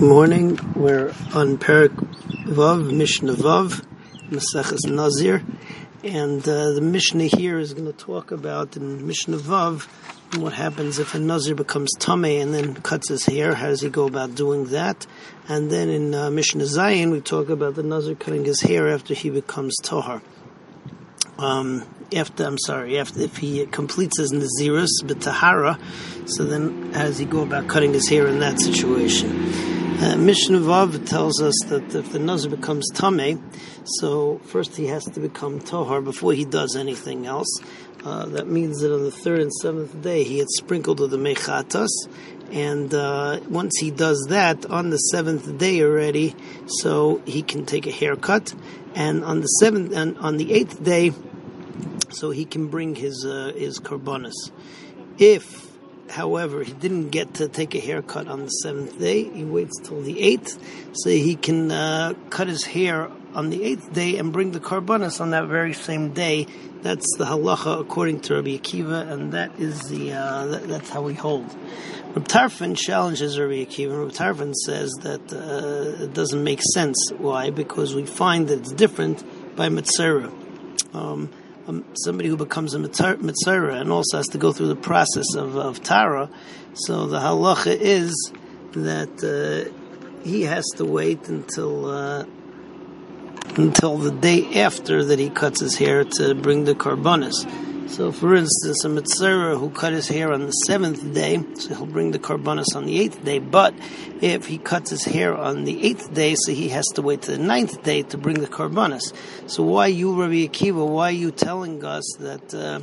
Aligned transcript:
morning. 0.00 0.58
We're 0.74 1.14
on 1.34 1.58
Perak 1.58 1.92
Vav, 1.92 2.92
Mishnah 2.92 3.34
Vav, 3.34 3.84
Maseches 4.28 4.90
Nazir, 4.90 5.42
and 6.02 6.40
uh, 6.48 6.72
the 6.72 6.80
Mishnah 6.80 7.24
here 7.24 7.58
is 7.58 7.74
going 7.74 7.86
to 7.86 7.92
talk 7.92 8.30
about 8.30 8.76
in 8.76 9.06
Mishnah 9.06 9.36
Vav 9.36 9.86
what 10.40 10.52
happens 10.52 10.98
if 10.98 11.14
a 11.14 11.18
Nazir 11.18 11.54
becomes 11.54 11.92
Tame 11.98 12.24
and 12.24 12.52
then 12.52 12.74
cuts 12.74 13.08
his 13.08 13.24
hair. 13.24 13.54
How 13.54 13.68
does 13.68 13.82
he 13.82 13.88
go 13.88 14.06
about 14.06 14.34
doing 14.34 14.66
that? 14.66 15.06
And 15.48 15.70
then 15.70 15.88
in 15.88 16.14
uh, 16.14 16.30
Mishnah 16.30 16.64
Zayin, 16.64 17.12
we 17.12 17.20
talk 17.20 17.48
about 17.48 17.74
the 17.74 17.82
Nazir 17.82 18.14
cutting 18.14 18.44
his 18.44 18.60
hair 18.60 18.88
after 18.88 19.14
he 19.14 19.30
becomes 19.30 19.76
Tohar. 19.82 20.22
Um, 21.38 21.86
after 22.16 22.44
I'm 22.44 22.58
sorry, 22.58 22.98
after 22.98 23.20
if 23.20 23.36
he 23.36 23.66
completes 23.66 24.18
his 24.18 24.32
Nazirus 24.32 24.90
B'Tahara, 25.02 25.78
so 26.28 26.44
then 26.44 26.92
how 26.92 27.04
does 27.04 27.18
he 27.18 27.24
go 27.24 27.42
about 27.42 27.68
cutting 27.68 27.92
his 27.92 28.08
hair 28.08 28.26
in 28.26 28.38
that 28.40 28.60
situation? 28.60 29.30
Uh, 30.02 30.16
Mishnah 30.16 30.58
Vav 30.58 31.06
tells 31.08 31.40
us 31.40 31.54
that 31.66 31.94
if 31.94 32.12
the 32.12 32.18
Nazir 32.18 32.50
becomes 32.50 32.90
Tameh, 32.92 33.40
so 33.84 34.38
first 34.38 34.76
he 34.76 34.86
has 34.86 35.04
to 35.04 35.20
become 35.20 35.60
Tohar 35.60 36.02
before 36.02 36.32
he 36.32 36.44
does 36.44 36.74
anything 36.76 37.26
else. 37.26 37.48
Uh, 38.04 38.26
that 38.26 38.46
means 38.46 38.80
that 38.80 38.92
on 38.92 39.04
the 39.04 39.10
third 39.10 39.40
and 39.40 39.52
seventh 39.52 40.02
day 40.02 40.24
he 40.24 40.38
had 40.38 40.48
sprinkled 40.50 41.00
with 41.00 41.10
the 41.10 41.16
Mechatas, 41.16 41.88
and 42.50 42.92
uh, 42.92 43.40
once 43.48 43.78
he 43.78 43.90
does 43.90 44.26
that 44.28 44.66
on 44.66 44.90
the 44.90 44.98
seventh 44.98 45.56
day 45.58 45.80
already, 45.80 46.34
so 46.66 47.22
he 47.24 47.42
can 47.42 47.64
take 47.64 47.86
a 47.86 47.90
haircut, 47.90 48.52
and 48.94 49.24
on 49.24 49.40
the 49.40 49.46
seventh 49.46 49.92
and 49.94 50.18
on 50.18 50.36
the 50.36 50.52
eighth 50.52 50.82
day, 50.82 51.12
so 52.14 52.30
he 52.30 52.44
can 52.44 52.68
bring 52.68 52.94
his 52.94 53.24
uh, 53.24 53.52
his 53.56 53.78
korbanos. 53.80 54.50
If 55.18 55.64
However, 56.08 56.62
he 56.62 56.72
didn't 56.72 57.10
get 57.10 57.34
to 57.34 57.48
take 57.48 57.74
a 57.74 57.80
haircut 57.80 58.28
on 58.28 58.44
the 58.44 58.48
seventh 58.48 58.98
day. 58.98 59.24
He 59.24 59.44
waits 59.44 59.80
till 59.82 60.02
the 60.02 60.20
eighth, 60.20 60.58
so 60.92 61.08
he 61.08 61.34
can 61.34 61.70
uh, 61.70 62.14
cut 62.30 62.46
his 62.46 62.64
hair 62.64 63.10
on 63.34 63.50
the 63.50 63.64
eighth 63.64 63.92
day 63.92 64.18
and 64.18 64.32
bring 64.32 64.52
the 64.52 64.60
korbanos 64.60 65.20
on 65.20 65.30
that 65.30 65.46
very 65.46 65.72
same 65.72 66.12
day. 66.12 66.46
That's 66.82 67.06
the 67.16 67.24
halacha 67.24 67.80
according 67.80 68.20
to 68.20 68.34
Rabbi 68.34 68.58
Akiva, 68.58 69.10
and 69.10 69.32
that 69.32 69.58
is 69.58 69.88
the 69.88 70.12
uh, 70.12 70.46
that, 70.46 70.68
that's 70.68 70.90
how 70.90 71.02
we 71.02 71.14
hold. 71.14 71.46
Rabbi 72.14 72.26
Tarfon 72.26 72.76
challenges 72.76 73.38
Rabbi 73.38 73.64
Akiva. 73.64 73.98
Rabbi 73.98 74.14
Tarfon 74.14 74.54
says 74.54 74.92
that 75.00 75.32
uh, 75.32 76.04
it 76.04 76.12
doesn't 76.12 76.44
make 76.44 76.60
sense. 76.74 77.10
Why? 77.16 77.48
Because 77.48 77.94
we 77.94 78.04
find 78.04 78.48
that 78.48 78.60
it's 78.60 78.72
different 78.72 79.56
by 79.56 79.68
metzera. 79.68 80.30
Um, 80.94 81.30
um, 81.66 81.84
somebody 81.94 82.28
who 82.28 82.36
becomes 82.36 82.74
a 82.74 82.78
metzera 82.78 83.80
and 83.80 83.90
also 83.90 84.18
has 84.18 84.28
to 84.28 84.38
go 84.38 84.52
through 84.52 84.68
the 84.68 84.76
process 84.76 85.34
of, 85.34 85.56
of 85.56 85.82
tara. 85.82 86.30
So 86.74 87.06
the 87.06 87.18
halacha 87.18 87.76
is 87.78 88.32
that 88.72 89.22
uh, 89.22 89.70
he 90.24 90.42
has 90.42 90.64
to 90.76 90.84
wait 90.84 91.28
until 91.28 91.86
uh, 91.86 92.24
until 93.56 93.98
the 93.98 94.10
day 94.10 94.62
after 94.62 95.04
that 95.04 95.18
he 95.18 95.30
cuts 95.30 95.60
his 95.60 95.76
hair 95.76 96.04
to 96.04 96.34
bring 96.34 96.64
the 96.64 96.74
korbanos. 96.74 97.46
So, 97.86 98.10
for 98.10 98.34
instance, 98.34 98.84
a 98.84 98.88
metzera 98.88 99.58
who 99.58 99.70
cut 99.70 99.92
his 99.92 100.08
hair 100.08 100.32
on 100.32 100.46
the 100.46 100.52
seventh 100.52 101.14
day, 101.14 101.44
so 101.54 101.74
he'll 101.74 101.86
bring 101.86 102.10
the 102.10 102.18
korbanos 102.18 102.74
on 102.74 102.86
the 102.86 102.98
eighth 102.98 103.24
day. 103.24 103.38
But 103.38 103.74
if 104.20 104.46
he 104.46 104.58
cuts 104.58 104.90
his 104.90 105.04
hair 105.04 105.36
on 105.36 105.64
the 105.64 105.84
eighth 105.84 106.12
day, 106.12 106.34
so 106.34 106.52
he 106.52 106.70
has 106.70 106.86
to 106.94 107.02
wait 107.02 107.22
to 107.22 107.32
the 107.32 107.38
ninth 107.38 107.82
day 107.82 108.02
to 108.02 108.18
bring 108.18 108.40
the 108.40 108.48
korbanos. 108.48 109.12
So, 109.48 109.62
why 109.62 109.88
you, 109.88 110.20
Rabbi 110.20 110.46
Akiva? 110.46 110.86
Why 110.86 111.10
are 111.10 111.12
you 111.12 111.30
telling 111.30 111.84
us 111.84 112.04
that 112.18 112.54
uh, 112.54 112.80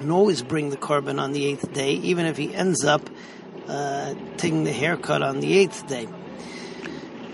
and 0.00 0.10
always 0.10 0.42
bring 0.42 0.70
the 0.70 0.78
korban 0.78 1.20
on 1.20 1.32
the 1.32 1.44
eighth 1.46 1.72
day, 1.72 1.92
even 1.92 2.26
if 2.26 2.36
he 2.36 2.52
ends 2.52 2.84
up 2.84 3.08
uh, 3.68 4.14
taking 4.36 4.64
the 4.64 4.72
haircut 4.72 5.22
on 5.22 5.40
the 5.40 5.58
eighth 5.58 5.86
day? 5.86 6.06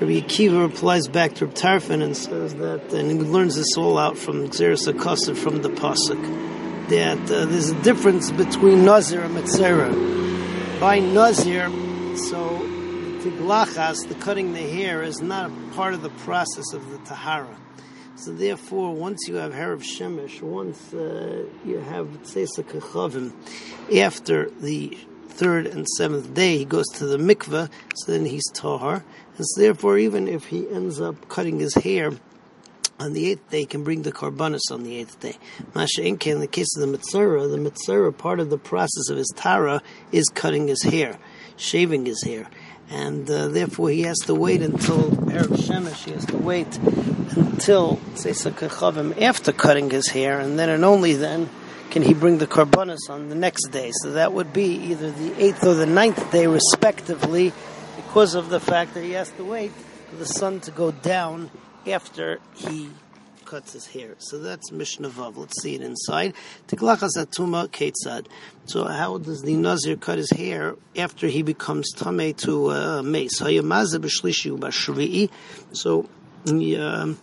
Rabbi 0.00 0.20
Akiva 0.20 0.62
replies 0.62 1.06
back 1.06 1.34
to 1.34 1.46
Reb 1.46 1.54
Tarfon 1.54 2.02
and 2.02 2.16
says 2.16 2.54
that, 2.56 2.92
and 2.94 3.10
he 3.10 3.18
learns 3.18 3.56
this 3.56 3.76
all 3.76 3.98
out 3.98 4.16
from 4.16 4.48
Xeris 4.48 4.88
Akasa 4.88 5.34
from 5.34 5.60
the 5.62 5.68
pasuk 5.68 6.47
that 6.88 7.30
uh, 7.30 7.44
there's 7.44 7.70
a 7.70 7.82
difference 7.82 8.30
between 8.30 8.84
Nazir 8.84 9.20
and 9.20 9.36
Metzera. 9.36 10.80
By 10.80 11.00
Nazir, 11.00 11.68
so 12.16 12.58
the 12.58 13.30
Tiglachas, 13.30 14.08
the 14.08 14.14
cutting 14.14 14.54
the 14.54 14.60
hair, 14.62 15.02
is 15.02 15.20
not 15.20 15.50
a 15.50 15.74
part 15.74 15.92
of 15.92 16.02
the 16.02 16.10
process 16.10 16.72
of 16.72 16.90
the 16.90 16.98
Tahara. 16.98 17.56
So 18.16 18.32
therefore, 18.32 18.94
once 18.94 19.28
you 19.28 19.36
have 19.36 19.52
hair 19.52 19.72
of 19.72 19.82
Shemesh, 19.82 20.40
once 20.40 20.94
uh, 20.94 21.44
you 21.64 21.78
have 21.78 22.06
Tzesa 22.22 22.64
Kechavim, 22.64 23.32
after 23.96 24.50
the 24.50 24.96
third 25.28 25.66
and 25.66 25.86
seventh 25.86 26.32
day, 26.32 26.58
he 26.58 26.64
goes 26.64 26.88
to 26.94 27.06
the 27.06 27.18
mikveh, 27.18 27.70
so 27.94 28.12
then 28.12 28.24
he's 28.24 28.48
Tahar. 28.52 29.04
And 29.36 29.46
so 29.46 29.60
therefore, 29.60 29.98
even 29.98 30.26
if 30.26 30.46
he 30.46 30.68
ends 30.68 31.00
up 31.00 31.28
cutting 31.28 31.60
his 31.60 31.74
hair 31.74 32.12
on 32.98 33.12
the 33.12 33.30
eighth 33.30 33.50
day 33.50 33.64
can 33.64 33.84
bring 33.84 34.02
the 34.02 34.12
korbanos 34.12 34.70
on 34.70 34.82
the 34.82 34.96
eighth 34.96 35.20
day. 35.20 35.36
Masha 35.74 36.02
Inke, 36.02 36.26
in 36.26 36.40
the 36.40 36.46
case 36.46 36.76
of 36.76 36.90
the 36.90 36.98
Metzera, 36.98 37.50
the 37.50 37.58
Metzera, 37.58 38.16
part 38.16 38.40
of 38.40 38.50
the 38.50 38.58
process 38.58 39.08
of 39.08 39.16
his 39.16 39.32
Tara 39.36 39.82
is 40.12 40.28
cutting 40.28 40.68
his 40.68 40.82
hair, 40.82 41.18
shaving 41.56 42.06
his 42.06 42.22
hair. 42.24 42.48
And 42.90 43.30
uh, 43.30 43.48
therefore 43.48 43.90
he 43.90 44.02
has 44.02 44.18
to 44.26 44.34
wait 44.34 44.62
until 44.62 45.10
Erev 45.10 45.58
Shemesh, 45.58 46.04
he 46.04 46.12
has 46.12 46.24
to 46.26 46.38
wait 46.38 46.78
until 46.78 47.98
Tzesakachavim 48.14 49.20
after 49.20 49.52
cutting 49.52 49.90
his 49.90 50.08
hair, 50.08 50.40
and 50.40 50.58
then 50.58 50.70
and 50.70 50.84
only 50.84 51.14
then 51.14 51.50
can 51.90 52.02
he 52.02 52.14
bring 52.14 52.38
the 52.38 52.46
korbanos 52.46 53.10
on 53.10 53.28
the 53.28 53.34
next 53.34 53.68
day. 53.68 53.90
So 54.02 54.12
that 54.12 54.32
would 54.32 54.52
be 54.52 54.74
either 54.90 55.10
the 55.10 55.42
eighth 55.42 55.64
or 55.64 55.74
the 55.74 55.86
ninth 55.86 56.32
day, 56.32 56.46
respectively, 56.46 57.52
because 57.96 58.34
of 58.34 58.48
the 58.48 58.60
fact 58.60 58.94
that 58.94 59.04
he 59.04 59.12
has 59.12 59.30
to 59.32 59.44
wait 59.44 59.72
for 60.10 60.16
the 60.16 60.26
sun 60.26 60.60
to 60.60 60.70
go 60.70 60.90
down 60.90 61.50
after 61.92 62.40
he 62.54 62.90
cuts 63.48 63.72
his 63.72 63.86
hair. 63.86 64.14
So 64.18 64.38
that's 64.38 64.70
Mishnah 64.70 65.08
Vav. 65.08 65.38
Let's 65.38 65.62
see 65.62 65.74
it 65.74 65.80
inside. 65.80 66.34
Tiglachas 66.68 67.16
atuma 67.16 67.66
ketzad. 67.68 68.26
So 68.66 68.84
how 68.84 69.16
does 69.16 69.40
the 69.40 69.56
Nazir 69.56 69.96
cut 69.96 70.18
his 70.18 70.30
hair 70.30 70.76
after 70.94 71.28
he 71.28 71.40
becomes 71.42 71.90
tame 71.92 72.34
to 72.34 72.70
uh, 72.70 73.02
mace? 73.02 73.38
So 73.38 73.46
he, 73.46 73.58
um, 76.76 77.18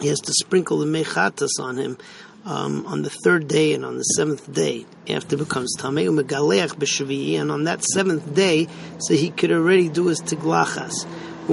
he 0.00 0.08
has 0.08 0.20
to 0.20 0.32
sprinkle 0.32 0.78
the 0.78 0.86
mechatas 0.86 1.60
on 1.60 1.78
him. 1.78 1.98
Um, 2.44 2.86
on 2.86 3.02
the 3.02 3.10
third 3.10 3.48
day 3.48 3.74
and 3.74 3.84
on 3.84 3.98
the 3.98 4.04
seventh 4.04 4.50
day 4.50 4.86
after 5.10 5.34
it 5.34 5.40
becomes 5.40 5.76
tamei 5.76 6.08
umegaleach 6.08 6.76
b'shvi'i, 6.76 7.38
and 7.38 7.50
on 7.50 7.64
that 7.64 7.82
seventh 7.82 8.32
day, 8.32 8.68
so 9.00 9.12
he 9.12 9.30
could 9.30 9.50
already 9.50 9.88
do 9.90 10.06
his 10.06 10.22
tiglachas 10.22 11.04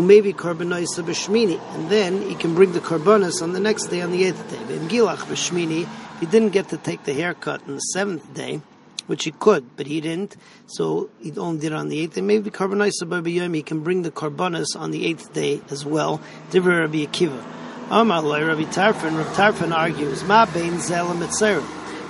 maybe 0.01 0.33
karbonoisa 0.33 1.03
b'shmini, 1.03 1.59
and 1.75 1.89
then 1.89 2.21
he 2.21 2.35
can 2.35 2.53
bring 2.53 2.73
the 2.73 2.79
karbonis 2.79 3.41
on 3.41 3.53
the 3.53 3.59
next 3.59 3.87
day 3.87 4.01
on 4.01 4.11
the 4.11 4.25
eighth 4.25 4.49
day. 4.49 4.75
In 4.75 4.87
gilach 4.87 5.19
b'shmini, 5.19 5.87
he 6.19 6.25
didn't 6.25 6.49
get 6.49 6.69
to 6.69 6.77
take 6.77 7.03
the 7.03 7.13
haircut 7.13 7.61
on 7.67 7.75
the 7.75 7.79
seventh 7.79 8.33
day, 8.33 8.61
which 9.07 9.23
he 9.23 9.31
could, 9.31 9.75
but 9.77 9.87
he 9.87 10.01
didn't, 10.01 10.35
so 10.67 11.09
he 11.21 11.31
only 11.37 11.59
did 11.59 11.71
it 11.71 11.75
on 11.75 11.89
the 11.89 11.99
eighth 11.99 12.15
day. 12.15 12.21
Maybe 12.21 12.49
karbonoisa 12.51 13.03
b'yom, 13.03 13.55
he 13.55 13.63
can 13.63 13.81
bring 13.83 14.01
the 14.01 14.11
karbonis 14.11 14.75
on 14.75 14.91
the 14.91 15.05
eighth 15.05 15.33
day 15.33 15.61
as 15.69 15.85
well. 15.85 16.21
Divra 16.51 16.81
Rabbi 16.81 17.05
Akiva. 17.05 17.43
Amar 17.89 18.23
Rabbi 18.23 18.63
Tarfon, 18.63 19.15
Rabbi 19.15 19.33
Tarfon 19.35 19.71
argues, 19.71 20.23
Ma 20.23 20.45
bein 20.47 20.79
zel 20.79 21.05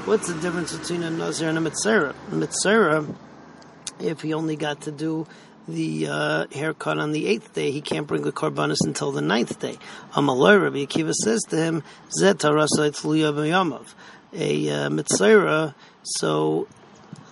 What's 0.06 0.28
the 0.28 0.40
difference 0.40 0.74
between 0.74 1.04
a 1.04 1.10
Nazir 1.10 1.50
and 1.50 1.58
a 1.58 1.62
Mitzera? 1.62 2.12
A 2.12 2.36
Mitzera, 2.36 3.14
if 4.00 4.22
he 4.22 4.34
only 4.34 4.56
got 4.56 4.82
to 4.82 4.92
do 4.92 5.28
the 5.68 6.08
uh, 6.08 6.48
haircut 6.52 7.00
on 7.00 7.12
the 7.12 7.28
eighth 7.28 7.54
day, 7.54 7.72
he 7.72 7.82
can't 7.82 8.08
bring 8.08 8.24
the 8.24 8.32
korbanos 8.32 8.78
until 8.86 9.12
the 9.12 9.22
ninth 9.22 9.60
day. 9.60 9.78
Amaloi 10.14 10.62
Rabbi 10.62 10.86
Akiva 10.86 11.14
says 11.14 11.42
to 11.50 11.58
him, 11.58 11.84
"Zet 12.20 12.38
b'yamav." 12.38 13.94
A 14.34 14.70
uh, 14.70 14.90
metzera, 14.90 15.74
so 16.04 16.68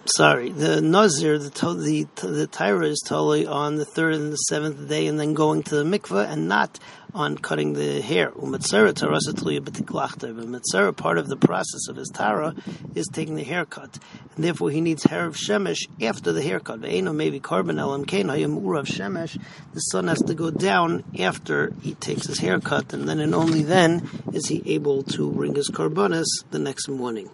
sorry, 0.05 0.49
the 0.49 0.81
nazir, 0.81 1.37
the 1.37 1.49
to, 1.49 1.73
the 1.73 2.03
the 2.21 2.47
tyra 2.47 2.87
is 2.87 3.03
totally 3.05 3.45
on 3.45 3.75
the 3.75 3.85
third 3.85 4.15
and 4.15 4.31
the 4.31 4.37
seventh 4.37 4.87
day, 4.87 5.07
and 5.07 5.19
then 5.19 5.33
going 5.33 5.63
to 5.63 5.75
the 5.75 5.83
mikveh, 5.83 6.29
and 6.29 6.47
not 6.47 6.79
on 7.13 7.37
cutting 7.37 7.73
the 7.73 8.01
hair. 8.01 8.31
Umetzera 8.31 8.91
tarasa 8.91 9.33
tluya 9.33 9.59
b'tiklachta. 9.59 10.35
But 10.35 10.47
metzera, 10.47 10.95
part 10.95 11.17
of 11.17 11.27
the 11.27 11.37
process 11.37 11.87
of 11.87 11.95
his 11.95 12.09
tara, 12.09 12.55
is 12.95 13.07
taking 13.07 13.35
the 13.35 13.43
haircut, 13.43 13.99
and 14.35 14.43
therefore 14.43 14.71
he 14.71 14.81
needs 14.81 15.03
hair 15.03 15.25
of 15.25 15.35
shemesh 15.35 15.87
after 16.01 16.31
the 16.31 16.41
haircut. 16.41 16.81
Ve'eno 16.81 17.15
maybe 17.15 17.39
carbon 17.39 17.79
elam 17.79 18.05
kain 18.05 18.27
hayam 18.27 18.57
of 18.77 18.87
shemesh. 18.87 19.39
The 19.73 19.79
sun 19.79 20.07
has 20.07 20.21
to 20.23 20.33
go 20.33 20.49
down 20.49 21.03
after 21.19 21.73
he 21.81 21.93
takes 21.93 22.27
his 22.27 22.39
haircut, 22.39 22.93
and 22.93 23.07
then 23.07 23.19
and 23.19 23.35
only 23.35 23.63
then 23.63 24.09
is 24.33 24.47
he 24.47 24.63
able 24.65 25.03
to 25.03 25.31
bring 25.31 25.55
his 25.55 25.69
karbonis 25.69 26.25
the 26.51 26.59
next 26.59 26.87
morning. 26.87 27.29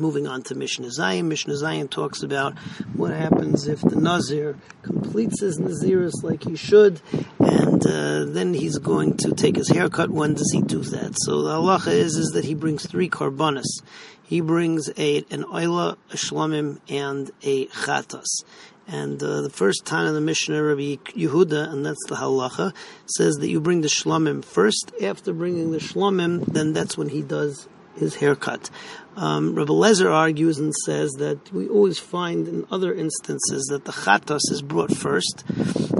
Moving 0.00 0.26
on 0.26 0.42
to 0.44 0.54
Mishnah 0.54 0.86
Zayin. 0.86 1.26
Mishnah 1.26 1.52
Zayin 1.52 1.90
talks 1.90 2.22
about 2.22 2.58
what 2.94 3.10
happens 3.12 3.66
if 3.66 3.82
the 3.82 3.96
Nazir 3.96 4.56
completes 4.80 5.42
his 5.42 5.58
Nazirus 5.58 6.22
like 6.22 6.44
he 6.44 6.56
should, 6.56 7.02
and 7.38 7.86
uh, 7.86 8.24
then 8.24 8.54
he's 8.54 8.78
going 8.78 9.18
to 9.18 9.32
take 9.32 9.56
his 9.56 9.68
haircut. 9.68 10.08
When 10.08 10.32
does 10.32 10.50
he 10.54 10.62
do 10.62 10.80
that? 10.80 11.16
So 11.18 11.42
the 11.42 11.50
halacha 11.50 11.92
is, 11.92 12.16
is 12.16 12.30
that 12.30 12.46
he 12.46 12.54
brings 12.54 12.86
three 12.86 13.10
karbanas. 13.10 13.82
He 14.22 14.40
brings 14.40 14.88
a, 14.96 15.18
an 15.30 15.44
oila, 15.44 15.98
a 16.10 16.16
shlamim, 16.16 16.80
and 16.88 17.30
a 17.42 17.66
chatas. 17.66 18.44
And 18.88 19.22
uh, 19.22 19.42
the 19.42 19.50
first 19.50 19.84
time 19.84 20.06
in 20.06 20.14
the 20.14 20.22
Mishnah, 20.22 20.62
Rabbi 20.62 20.96
Yehuda, 21.12 21.70
and 21.70 21.84
that's 21.84 22.06
the 22.08 22.14
halacha, 22.14 22.72
says 23.04 23.36
that 23.36 23.50
you 23.50 23.60
bring 23.60 23.82
the 23.82 23.88
shlamim 23.88 24.42
first. 24.42 24.92
After 25.02 25.34
bringing 25.34 25.72
the 25.72 25.78
shlamim, 25.78 26.46
then 26.46 26.72
that's 26.72 26.96
when 26.96 27.10
he 27.10 27.20
does 27.20 27.68
his 28.00 28.16
haircut. 28.16 28.70
Um, 29.16 29.54
Rabbi 29.54 29.72
Lezer 29.72 30.10
argues 30.10 30.58
and 30.58 30.74
says 30.74 31.10
that 31.18 31.52
we 31.52 31.68
always 31.68 31.98
find 31.98 32.48
in 32.48 32.66
other 32.70 32.94
instances 32.94 33.64
that 33.66 33.84
the 33.84 33.92
chatos 33.92 34.50
is 34.50 34.62
brought 34.62 34.96
first. 34.96 35.44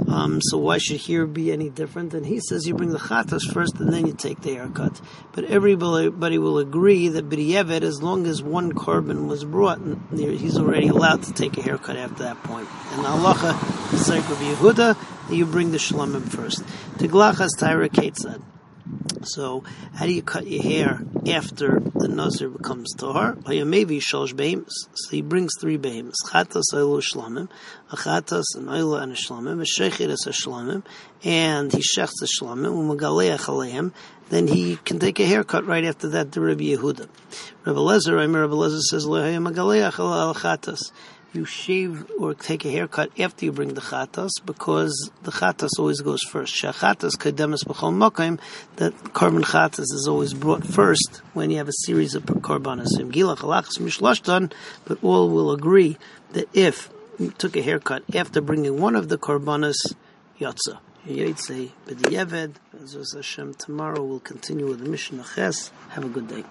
Um, 0.07 0.41
so 0.41 0.57
why 0.57 0.77
should 0.77 0.97
here 0.97 1.25
be 1.25 1.51
any 1.51 1.69
different? 1.69 2.13
And 2.13 2.25
he 2.25 2.39
says 2.39 2.67
you 2.67 2.73
bring 2.73 2.91
the 2.91 2.97
chatos 2.97 3.43
first 3.51 3.79
and 3.79 3.93
then 3.93 4.07
you 4.07 4.13
take 4.13 4.41
the 4.41 4.53
haircut. 4.53 4.99
But 5.33 5.45
everybody 5.45 6.37
will 6.37 6.57
agree 6.57 7.09
that 7.09 7.29
b'di'evet, 7.29 7.81
as 7.81 8.01
long 8.01 8.25
as 8.25 8.41
one 8.41 8.73
korban 8.73 9.27
was 9.27 9.43
brought, 9.43 9.79
he's 10.11 10.57
already 10.57 10.87
allowed 10.87 11.23
to 11.23 11.33
take 11.33 11.57
a 11.57 11.61
haircut 11.61 11.97
after 11.97 12.23
that 12.23 12.41
point. 12.43 12.67
And 12.93 13.05
halacha 13.05 13.81
the 13.91 14.15
like 14.15 14.29
Rabbi 14.29 14.53
Yehuda, 14.53 15.35
you 15.35 15.45
bring 15.45 15.71
the 15.71 15.77
shlomim 15.77 16.23
first. 16.23 16.63
Tiglachas 16.97 17.51
Tyra 17.57 17.89
Ketzad. 17.89 18.41
So, 19.23 19.63
how 19.93 20.05
do 20.05 20.13
you 20.13 20.23
cut 20.23 20.47
your 20.47 20.63
hair 20.63 21.01
after 21.27 21.79
the 21.79 22.07
nazir 22.07 22.49
becomes 22.49 22.93
tahar? 22.93 23.37
Maybe 23.47 23.99
shalosh 23.99 24.35
behemoths. 24.35 24.87
So 24.95 25.11
he 25.11 25.21
brings 25.21 25.53
three 25.59 25.77
behemoths: 25.77 26.23
chatas, 26.27 26.73
oilo, 26.73 27.01
shlamim, 27.01 27.47
a 27.91 27.95
chatas, 27.95 28.55
an 28.55 28.65
oilo, 28.65 29.01
and 29.01 29.11
a 29.11 29.15
shlamim, 29.15 29.61
a 29.61 29.65
shechet 29.65 30.09
a 30.09 30.31
shlamim, 30.31 30.83
and 31.23 31.71
he 31.71 31.81
shechts 31.81 32.21
a 32.23 32.25
shlamim, 32.25 32.73
umagaleach 32.73 33.45
aleim. 33.45 33.91
Then 34.29 34.47
he 34.47 34.77
can 34.77 34.97
take 34.97 35.19
a 35.19 35.25
haircut 35.25 35.65
right 35.65 35.83
after 35.83 36.09
that 36.09 36.31
to 36.31 36.41
Rabbi 36.41 36.63
Yehuda. 36.63 37.07
Rabbi 37.65 37.79
Lezer, 37.79 38.17
I 38.17 38.23
remember 38.23 38.47
Rabbi 38.47 38.53
Lezer 38.53 38.79
says, 38.79 39.05
"Magaleach 39.05 39.99
al 39.99 40.33
chatas." 40.33 40.91
You 41.33 41.45
shave 41.45 42.09
or 42.19 42.33
take 42.33 42.65
a 42.65 42.71
haircut 42.71 43.09
after 43.19 43.45
you 43.45 43.51
bring 43.51 43.73
the 43.73 43.81
chatas 43.81 44.31
because 44.45 45.11
the 45.23 45.31
chatas 45.31 45.69
always 45.79 46.01
goes 46.01 46.23
first. 46.23 46.61
Shachatas 46.61 47.11
kademas 47.17 47.63
b'chol 47.63 47.93
mokim 47.93 48.39
that 48.77 48.93
korban 49.13 49.43
chatas 49.43 49.93
is 49.93 50.07
always 50.09 50.33
brought 50.33 50.65
first 50.65 51.21
when 51.33 51.49
you 51.49 51.57
have 51.57 51.69
a 51.69 51.73
series 51.85 52.15
of 52.15 52.23
korbanos. 52.23 52.89
But 54.85 55.03
all 55.03 55.29
will 55.29 55.51
agree 55.51 55.97
that 56.33 56.49
if 56.53 56.89
you 57.19 57.31
took 57.31 57.55
a 57.55 57.61
haircut 57.61 58.03
after 58.13 58.41
bringing 58.41 58.79
one 58.79 58.95
of 58.95 59.09
the 59.09 59.17
korbanos, 59.17 59.95
yotza. 60.39 60.79
Yitzay 61.07 61.71
b'di'eved. 61.87 62.55
Hashem. 63.15 63.53
Tomorrow 63.55 64.03
we'll 64.03 64.19
continue 64.19 64.67
with 64.67 64.83
the 64.83 64.89
Mishnah 64.89 65.25
Ches. 65.35 65.71
Have 65.89 66.05
a 66.05 66.09
good 66.09 66.27
day. 66.27 66.39